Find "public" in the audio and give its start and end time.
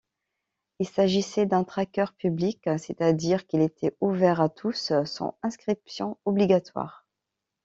2.17-2.67